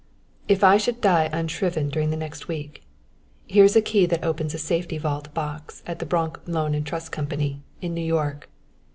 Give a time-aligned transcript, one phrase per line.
[0.47, 2.81] "If I should die unshriven during the next week,
[3.45, 7.11] here's a key that opens a safety vault box at the Bronx Loan and Trust
[7.11, 8.49] Company, in New York.